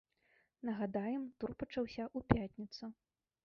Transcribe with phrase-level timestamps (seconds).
[0.69, 2.95] Нагадаем, тур пачаўся ў пятніцу.